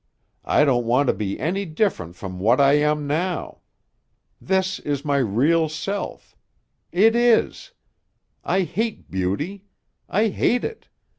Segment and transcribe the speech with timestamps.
[0.43, 3.59] I don't want to be any different from what I am now.
[4.41, 6.35] This is my real self.
[6.91, 7.69] It is.
[8.43, 9.65] I hate beauty.
[10.09, 10.87] I hate it.